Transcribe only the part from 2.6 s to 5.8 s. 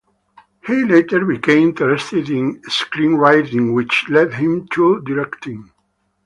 screenwriting, which led him to directing.